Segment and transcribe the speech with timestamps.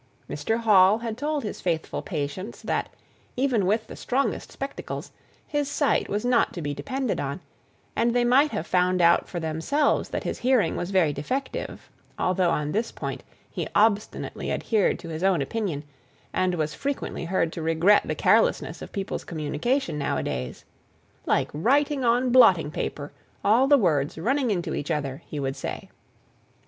[0.27, 0.57] Mr.
[0.61, 2.89] Hall had told his faithful patients that,
[3.37, 5.11] even with the strongest spectacles,
[5.45, 7.39] his sight was not to be depended upon;
[7.95, 11.87] and they might have found out for themselves that his hearing was very defective,
[12.17, 15.83] although, on this point, he obstinately adhered to his own opinion,
[16.33, 20.65] and was frequently heard to regret the carelessness of people's communication nowadays,
[21.27, 23.11] "like writing on blotting paper,
[23.45, 25.91] all the words running into each other," he would say.